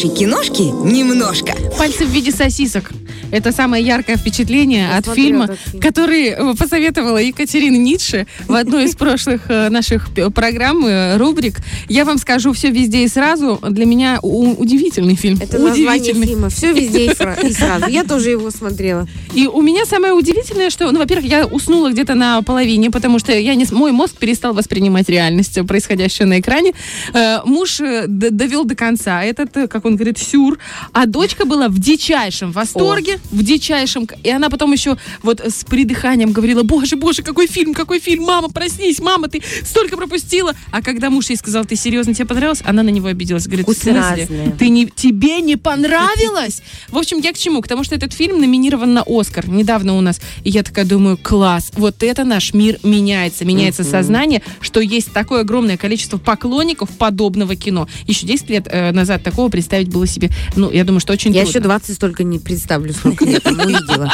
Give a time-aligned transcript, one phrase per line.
[0.00, 1.52] нашей киношки немножко.
[1.76, 2.90] Пальцы в виде сосисок.
[3.30, 5.80] Это самое яркое впечатление Я от фильма, этот фильм.
[5.82, 11.58] который э, посоветовала Екатерина Ницше в одной из прошлых э, наших п- программ, э, рубрик.
[11.88, 13.58] Я вам скажу все везде и сразу.
[13.68, 15.38] Для меня удивительный фильм.
[15.40, 16.48] Это название фильма.
[16.50, 17.86] Все везде и, сра- и сразу.
[17.88, 19.06] Я тоже его смотрела.
[19.34, 23.32] И у меня самое удивительное, что, ну, во-первых, я уснула где-то на половине, потому что
[23.32, 26.72] я не, мой мозг перестал воспринимать реальность, э, происходящую на экране.
[27.14, 30.58] Э, муж э, довел до конца этот, э, как он говорит, сюр,
[30.92, 36.32] а дочка была в дичайшем восторге, в дичайшем, и она потом еще вот с придыханием
[36.32, 40.54] говорила, боже, боже, какой фильм, какой фильм, мама, проснись, мама, ты столько пропустила.
[40.72, 42.62] А когда муж ей сказал, ты серьезно, тебе понравилось?
[42.64, 44.00] Она на него обиделась, говорит, в Вкусы смысле?
[44.00, 44.56] разные.
[44.58, 46.62] Ты не, тебе не понравилось?
[46.88, 47.60] В общем, я к чему?
[47.62, 50.20] К тому, что этот фильм номинирован на Оскар недавно у нас.
[50.44, 53.44] И я такая думаю, класс, вот это наш мир меняется.
[53.44, 57.88] Меняется сознание, что есть такое огромное количество поклонников подобного кино.
[58.06, 61.42] Еще 10 лет э, назад такого представить было себе, ну, я думаю, что очень Я
[61.42, 61.50] трудно.
[61.50, 64.10] еще 20 столько не представлю, там увидела.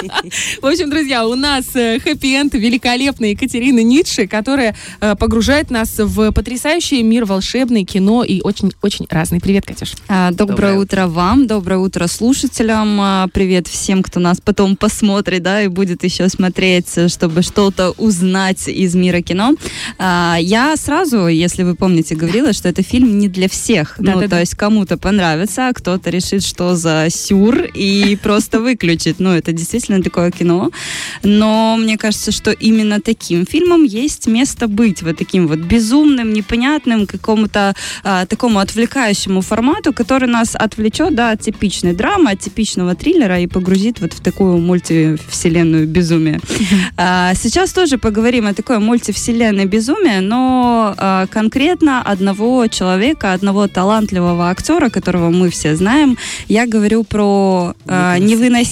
[0.60, 6.32] В общем, друзья, у нас э, хэппи-энд великолепная Екатерина Ницше, которая э, погружает нас в
[6.32, 9.40] потрясающий мир волшебный кино и очень-очень разный.
[9.40, 9.92] Привет, Катюш.
[10.08, 15.42] А, Доброе, Доброе утро вам, доброе утро слушателям, а, привет всем, кто нас потом посмотрит,
[15.42, 19.54] да, и будет еще смотреть, чтобы что-то узнать из мира кино.
[19.98, 23.96] А, Я сразу, если вы помните, говорила, что это фильм не для всех.
[23.98, 24.40] Да, ну, да, то да.
[24.40, 28.85] есть кому-то понравится, а кто-то решит, что за сюр, и просто выключит.
[29.18, 30.70] Ну, это действительно такое кино.
[31.22, 35.02] Но мне кажется, что именно таким фильмом есть место быть.
[35.02, 41.40] Вот таким вот безумным, непонятным, какому-то а, такому отвлекающему формату, который нас отвлечет да, от
[41.40, 46.40] типичной драмы, от типичного триллера и погрузит вот в такую мультивселенную безумие.
[46.98, 54.50] А, сейчас тоже поговорим о такой мультивселенной безумия, но а, конкретно одного человека, одного талантливого
[54.50, 56.16] актера, которого мы все знаем.
[56.48, 58.18] Я говорю про а,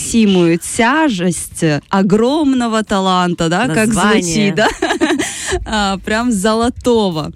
[0.04, 4.22] невыносимую тяжесть огромного таланта, да, как Название.
[4.22, 4.68] звучит, да?
[5.66, 7.32] А, прям золотого.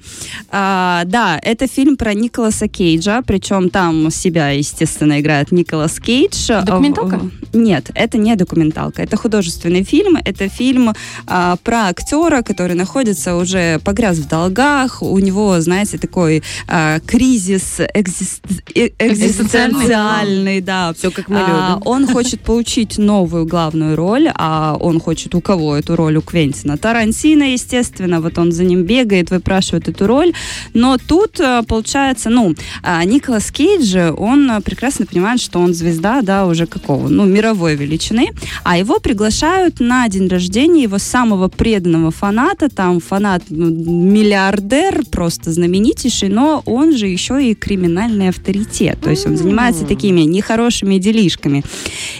[0.50, 6.50] А, да, это фильм про Николаса Кейджа, причем там себя, естественно, играет Николас Кейдж.
[6.50, 7.18] А, Документалка?
[7.18, 10.16] в- Нет, это не документалка, это художественный фильм.
[10.24, 10.92] Это фильм
[11.26, 15.02] а, про актера, который находится уже погряз в долгах.
[15.02, 18.42] У него, знаете, такой а, кризис экзист-
[18.74, 20.92] э- экзистенциальный, да.
[20.96, 21.82] Все как мы А, любим.
[21.86, 26.16] он хочет получить новую главную роль, а он хочет у кого эту роль?
[26.16, 27.97] У Квентина Тарантино, естественно.
[28.00, 30.32] Вот он за ним бегает, выпрашивает эту роль.
[30.74, 36.46] Но тут э, получается, ну, а, Николас Кейдж, он прекрасно понимает, что он звезда, да,
[36.46, 37.08] уже какого?
[37.08, 38.28] Ну, мировой величины.
[38.64, 42.68] А его приглашают на день рождения его самого преданного фаната.
[42.68, 49.00] Там фанат ну, миллиардер, просто знаменитейший, но он же еще и криминальный авторитет.
[49.00, 51.64] То есть он занимается такими нехорошими делишками.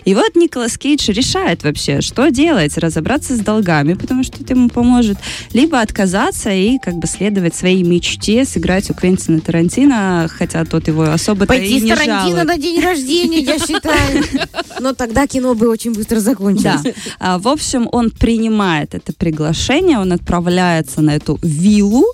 [0.05, 4.69] И вот Николас Кейдж решает вообще, что делать, разобраться с долгами, потому что это ему
[4.69, 5.19] поможет,
[5.53, 11.05] либо отказаться и как бы следовать своей мечте, сыграть у Квентина Тарантино, хотя тот его
[11.05, 12.47] особо-то и Пойти с не Тарантино жалует.
[12.47, 14.25] на день рождения, я считаю.
[14.81, 16.95] Но тогда кино бы очень быстро закончилось.
[17.21, 17.39] Да.
[17.39, 22.05] В общем, он принимает это приглашение, он отправляется на эту виллу,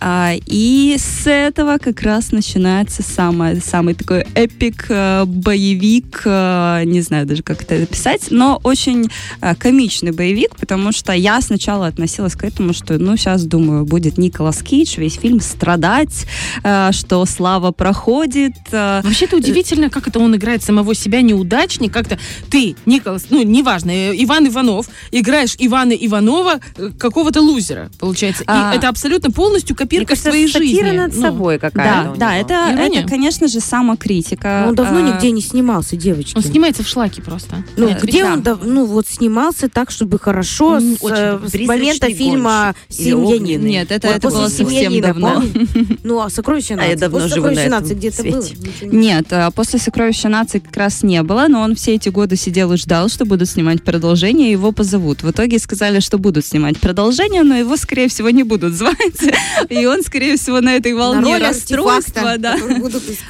[0.00, 7.00] а, и с этого как раз начинается самое, самый такой эпик, э, боевик, э, не
[7.00, 9.10] знаю даже, как это описать, но очень
[9.40, 14.18] э, комичный боевик, потому что я сначала относилась к этому, что, ну, сейчас, думаю, будет
[14.18, 16.26] Николас Кейдж, весь фильм страдать,
[16.62, 21.92] э, что слава проходит, э, Вообще это удивительно, как это он играет самого себя неудачник.
[21.92, 22.18] Как-то
[22.50, 28.44] ты, Николас, ну, неважно, э, Иван Иванов, играешь Ивана Иванова, э, какого-то лузера, получается.
[28.46, 30.96] А, И это абсолютно полностью копирка кажется, своей сатира жизни.
[30.98, 33.00] над Ну, собой какая-то Да, да, это, Ирония?
[33.00, 34.64] это, конечно же, самокритика.
[34.68, 36.36] Он давно А, нигде не снимался, девочки.
[36.36, 37.64] Он снимается в шлаке просто.
[37.76, 38.54] Ну, Нет, где да.
[38.54, 42.76] он, ну, вот снимался так, чтобы хорошо М, с, э, с «Призрачный момента фильма гонщик»
[42.89, 43.24] или «Семьянин».
[43.42, 43.70] «Огненный».
[43.70, 45.34] Нет, это, Вот это было совсем давно.
[45.34, 45.68] помнишь?
[46.02, 47.00] Ну, а «Сокровища А я нации»?
[47.00, 48.46] давно После живу на «Сокровища нации» где-то было?
[48.82, 52.72] Нет, а, после «Сокровища нации» как раз не было, но он все эти годы сидел
[52.72, 55.22] и ждал, что будут снимать продолжение, его позовут.
[55.22, 58.96] В итоге сказали, что будут снимать продолжение, но его, скорее всего, не будут звать.
[59.68, 62.56] И он, скорее всего, на этой На волне роль расстройства, да.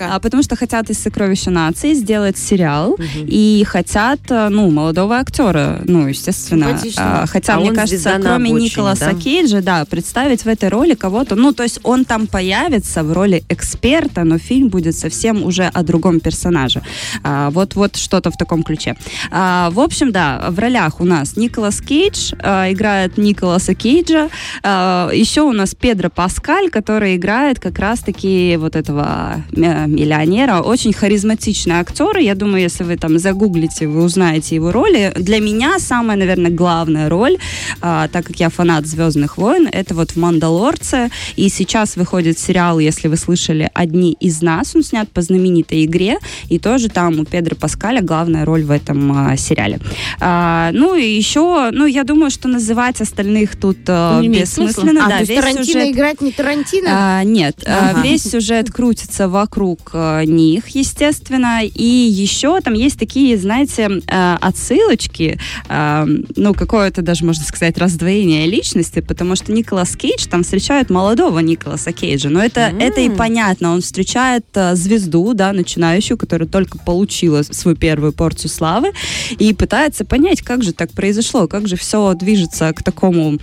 [0.01, 2.97] А, потому что хотят из «Сокровища нации» сделать сериал,
[3.27, 6.79] и хотят, а, ну, молодого актера, ну, естественно.
[6.97, 9.15] А, хотя, А мне кажется, на кроме обочине, Николаса да?
[9.15, 13.13] Кейджа, же, да, представить в этой роли кого-то, ну, то есть он там появится в
[13.13, 16.83] роли эксперта, но фильм будет совсем уже о другом персонаже.
[17.23, 18.97] А, вот, вот что-то в таком ключе.
[19.31, 24.29] А, в общем, да, в ролях у нас Николас Кейдж а, играет Николаса Кейджа,
[24.63, 30.93] а, еще у нас Педро Паскаль, который играет как раз-таки вот этого э, миллионера, очень
[30.93, 35.13] харизматичный актер, я думаю, если вы там загуглите, вы узнаете его роли.
[35.17, 37.37] Для меня самая, наверное, главная роль,
[37.81, 42.79] а, так как я фанат «Звездных войн», это вот в «Мандалорце», и сейчас выходит сериал,
[42.79, 47.25] если вы слышали, «Одни из нас», он снят по знаменитой игре, и тоже там у
[47.25, 49.81] Педро Паскаля главная роль в этом а, сериале.
[50.21, 55.07] А, ну и еще, ну я думаю, что называть остальных тут а, имеет бессмысленно.
[55.07, 56.89] А, да, то есть Тарантино сюжет- играть не Тарантино?
[56.91, 58.03] а, нет, а, Ага.
[58.03, 65.39] весь сюжет крутится вокруг а, них, естественно, и еще там есть такие, знаете, а, отсылочки,
[65.69, 71.39] а, ну, какое-то даже, можно сказать, раздвоение личности, потому что Николас Кейдж там встречает молодого
[71.41, 72.81] Николаса Кейджа, но это, М.
[72.81, 78.51] это и понятно, он встречает а, звезду, да, начинающую, которая только получила свою первую порцию
[78.51, 78.93] славы,
[79.39, 83.39] и пытается понять, как же так произошло, как же все движется к такому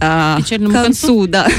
[0.00, 1.48] а, Печальному концу, да.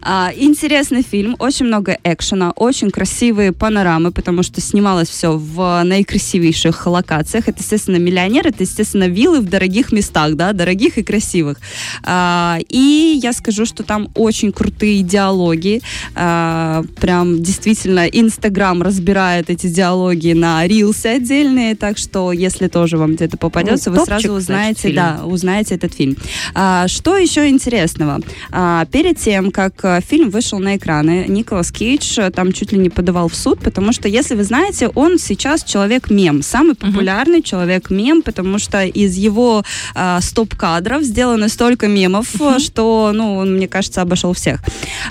[0.00, 6.86] А, интересный фильм, очень много экшена, очень красивые панорамы, потому что снималось все в наикрасивейших
[6.86, 7.48] локациях.
[7.48, 11.58] Это, естественно, миллионер, это, естественно, виллы в дорогих местах, да, дорогих и красивых.
[12.04, 12.58] А,
[13.02, 15.80] и я скажу, что там очень крутые диалоги.
[16.14, 23.14] А, прям действительно Инстаграм разбирает эти диалоги на рилсы отдельные, так что если тоже вам
[23.16, 24.94] где-то попадется, Ну, вы топчик, сразу значит, узнаете, фильм.
[24.96, 26.16] да, узнаете этот фильм.
[26.54, 28.20] А, что еще интересного?
[28.50, 32.78] А, перед тем, как а, фильм вышел на экраны, Николас Кейдж а, там чуть ли
[32.78, 38.22] не подавал в суд, потому что, если вы знаете, он сейчас человек-мем, самый популярный человек-мем,
[38.22, 39.64] потому что из его
[39.94, 42.81] а, стоп-кадров сделано столько мемов, а, что,
[43.14, 44.60] ну, он, мне кажется, обошел всех.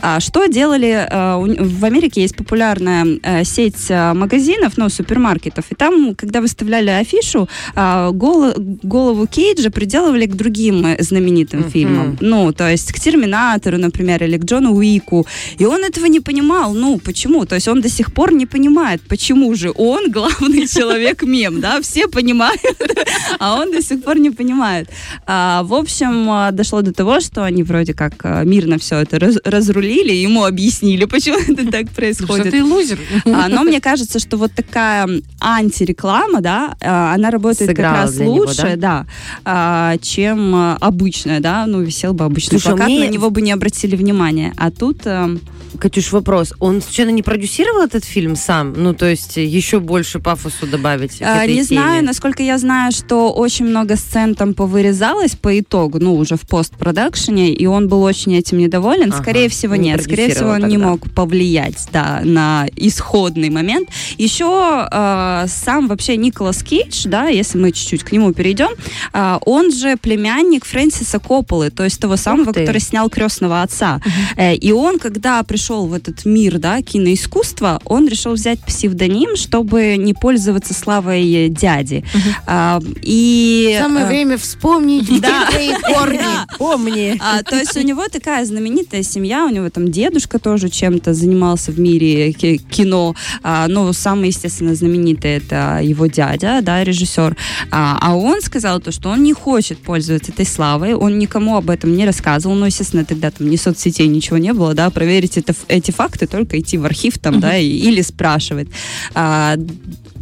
[0.02, 1.08] А, что делали?
[1.10, 1.46] а, у-
[1.80, 7.48] в Америке есть популярная а, сеть а, магазинов, ну, супермаркетов, и там, когда выставляли афишу,
[7.76, 8.54] а, голо-
[8.84, 11.70] голову Кейджа приделывали к другим э, знаменитым Мгм.
[11.72, 12.18] фильмам.
[12.22, 15.26] Ну, то есть к Терминатору, например, или к Джону Уику.
[15.60, 16.74] И он этого не понимал.
[16.74, 17.46] Ну, почему?
[17.46, 21.80] То есть он до сих пор не понимает, почему же он главный человек-мем, да?
[21.82, 22.62] Все понимают,
[23.40, 24.90] а он до сих пор не понимает.
[25.26, 29.40] А, в общем, дошло до того, что они вроде как а, мирно все это раз-
[29.44, 32.52] разрулили, ему объяснили, почему это так Что происходит.
[32.52, 33.00] ты лузер.
[33.26, 35.08] А, Но мне кажется, что вот такая
[35.40, 39.06] антиреклама, да, а, она работает Сыграла как раз для него, лучше, да,
[39.46, 43.42] а, чем а, обычная, да, ну, висел бы обычный Слушай, плакат, мне- на него бы
[43.42, 44.54] не обратили внимания.
[44.58, 45.40] А тут эм,
[45.80, 46.54] Катюш, вопрос.
[46.60, 48.74] Он случайно не продюсировал этот фильм сам?
[48.74, 51.64] Ну, то есть еще больше пафосу добавить А, Не теме?
[51.64, 56.42] знаю, насколько я знаю, что очень много сцен там повырезалось по итогу, ну, уже в
[56.42, 59.12] постпродакшене, и он был очень этим недоволен.
[59.14, 60.04] Ага, Скорее всего, не нет.
[60.04, 63.90] Скорее всего, он не продюсировал мог повлиять, да, на исходный момент.
[64.18, 68.70] Еще э, сам вообще Николас Кейдж, да, если мы чуть-чуть к нему перейдем,
[69.14, 74.02] а, он же племянник Фрэнсиса Копполы, то есть того самого, который снял «Крестного отца».
[74.36, 79.96] Э, И он, когда пришел в этот мир, да, киноискусства, он решил взять псевдоним, чтобы
[79.98, 82.04] не пользоваться славой дяди.
[82.48, 83.78] А, И...
[83.80, 85.48] Самое э, время вспомнить, Да.
[85.50, 86.20] твои корни.
[86.58, 87.18] Помни.
[87.20, 91.72] а, то есть у него такая знаменитая семья, у него там дедушка тоже чем-то занимался
[91.72, 97.36] в мире ки- кино, а, но самый, естественно, знаменитый это его дядя, да, режиссер.
[97.72, 101.70] А, а он сказал то, что он не хочет пользоваться этой славой, он никому об
[101.70, 105.51] этом не рассказывал, ну, естественно, тогда там ни соцсетей, ничего не было, да, проверить это,
[105.68, 108.68] эти факты, только идти в архив там, да, или спрашивать.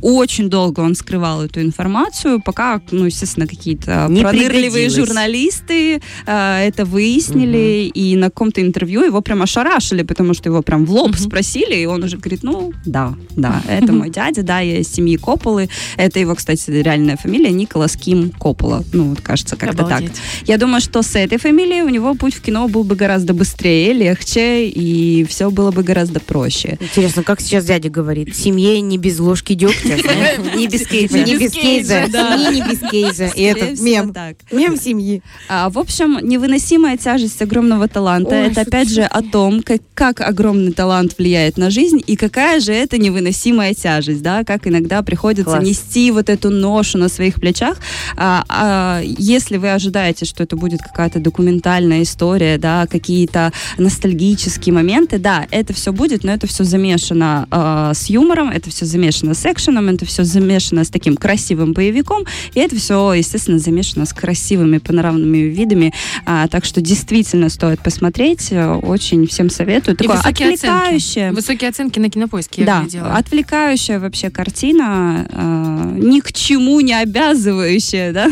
[0.01, 6.85] Очень долго он скрывал эту информацию, пока, ну, естественно, какие-то Не пронырливые журналисты а, это
[6.85, 11.75] выяснили, и на каком-то интервью его прям ошарашили, потому что его прям в лоб спросили,
[11.75, 15.69] и он уже говорит, ну, да, да, это мой дядя, да, я из семьи Копполы.
[15.97, 18.83] Это его, кстати, реальная фамилия Николас Ким Коппола.
[18.93, 20.03] Ну, вот кажется, как-то так.
[20.45, 23.93] Я думаю, что с этой фамилией у него путь в кино был бы гораздо быстрее,
[23.93, 26.77] легче, и все было бы гораздо проще.
[26.79, 28.35] Интересно, как сейчас дядя говорит?
[28.35, 30.55] Семье не без ложки дегтя, знаешь?
[30.55, 31.17] Не без кейджа.
[31.17, 32.05] Не без кейджа.
[32.51, 33.27] не без кейджа.
[33.35, 34.15] И этот всего, мем.
[34.51, 35.21] Мем семьи.
[35.47, 38.35] А, в общем, невыносимая тяжесть огромного таланта.
[38.35, 42.97] Это опять же о том, как, огромный талант влияет на жизнь и какая же это
[42.97, 47.77] невыносимая тяжесть, да, как иногда приходится нести вот эту ношу на своих плечах.
[48.15, 55.17] А, а, если вы ожидаете, что это будет какая-то документальная история, да, какие-то ностальгические моменты,
[55.17, 57.47] да, это все будет, но это все замешано
[57.93, 62.23] с юмором, это все замешано с экшеном, экшеном, это все замешано с таким красивым боевиком,
[62.53, 65.93] и это все, естественно, замешано с красивыми панорамными видами.
[66.25, 68.51] А, так что действительно стоит посмотреть.
[68.51, 69.95] Очень всем советую.
[69.95, 71.25] И Такое высокие отвлекающее.
[71.29, 71.35] оценки.
[71.35, 73.15] Высокие оценки на кинопоиске я Да, видела.
[73.15, 78.29] отвлекающая вообще картина, а, ни к чему не обязывающая, да?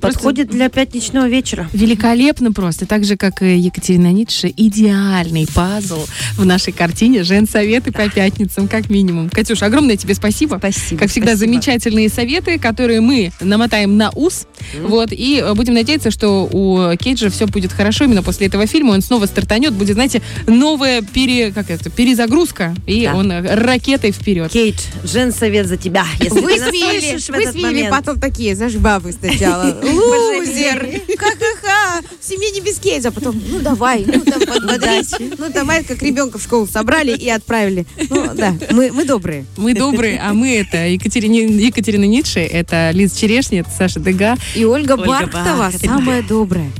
[0.00, 1.68] Подходит для пятничного вечера.
[1.72, 2.86] Великолепно просто.
[2.86, 8.90] Так же, как и Екатерина Ницше, идеальный пазл в нашей картине «Женсоветы по пятницам», как
[8.90, 9.30] минимум.
[9.30, 10.56] Катюша, огромное тебе спасибо.
[10.58, 11.00] Спасибо.
[11.00, 11.52] Как всегда, спасибо.
[11.52, 14.46] замечательные советы, которые мы намотаем на ус.
[14.82, 18.92] Вот, и э, будем надеяться, что у Кейджа все будет хорошо именно после этого фильма.
[18.92, 23.14] Он снова стартанет, будет, знаете, новая пере, как это, перезагрузка, и Да.
[23.14, 24.50] он э, ракетой вперед.
[24.50, 26.04] Кейт, Жен совет за тебя.
[26.20, 27.90] Если Вы в вы момент.
[27.90, 29.76] потом такие, знаешь, бабы сначала.
[29.92, 30.86] Лузер!
[31.18, 32.02] Ха-ха-ха!
[32.20, 33.10] В семье не без кейджа.
[33.10, 35.14] Потом, ну давай, ну там подбодрись.
[35.38, 37.86] Ну давай, как ребенка в школу собрали и отправили.
[38.10, 39.46] Ну да, мы, мы добрые.
[39.56, 44.36] Мы добрые, а мы это Екатерина, Екатерина Ницше, это Лиз Черешня, это Саша Дега.
[44.54, 45.98] И Ольга, Ольга Бархтова Бархтова.
[45.98, 46.70] самая добрая.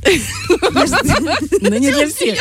[1.61, 2.39] Но не для всех.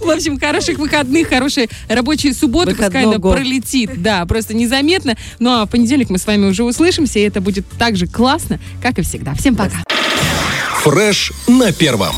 [0.00, 2.74] В общем, хороших выходных, хорошей рабочей субботы.
[2.74, 4.02] Пускай она пролетит.
[4.02, 5.16] Да, просто незаметно.
[5.38, 8.06] Ну а в понедельник мы с вами уже услышимся, и это будет так же
[8.46, 9.34] классно, как и всегда.
[9.34, 9.82] Всем пока.
[10.82, 12.14] Фреш на первом.